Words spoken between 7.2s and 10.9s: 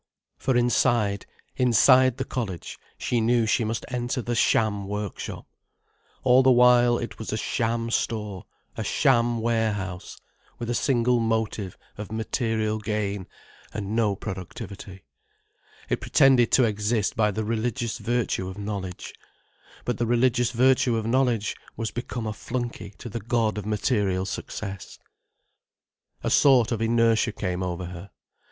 a sham store, a sham warehouse, with a